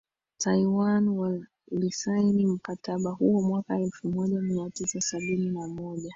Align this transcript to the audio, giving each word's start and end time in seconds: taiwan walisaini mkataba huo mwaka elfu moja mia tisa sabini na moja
taiwan 0.37 1.09
walisaini 1.71 2.45
mkataba 2.45 3.09
huo 3.11 3.41
mwaka 3.41 3.79
elfu 3.79 4.09
moja 4.09 4.41
mia 4.41 4.69
tisa 4.69 5.01
sabini 5.01 5.49
na 5.49 5.67
moja 5.67 6.09